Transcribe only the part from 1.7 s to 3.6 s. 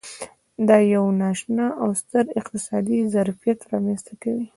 او ستر اقتصادي ظرفیت